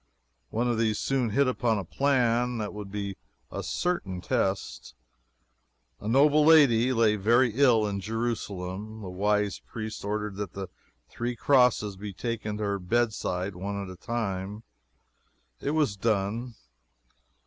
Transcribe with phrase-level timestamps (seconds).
[0.49, 3.17] One of these soon hit upon a plan that would be
[3.51, 4.95] a certain test.
[5.99, 9.01] A noble lady lay very ill in Jerusalem.
[9.03, 10.69] The wise priests ordered that the
[11.07, 14.63] three crosses be taken to her bedside one at a time.
[15.59, 16.55] It was done.